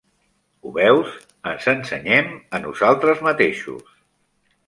Ho 0.61 0.69
veus, 0.77 1.11
ens 1.51 1.67
ensenyem 1.73 2.31
a 2.59 2.61
nosaltres 2.65 3.23
mateixos. 3.27 3.95